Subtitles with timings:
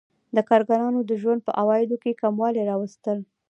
[0.35, 3.17] د کارګرانو د ژوند په عوایدو کې کموالی راوستل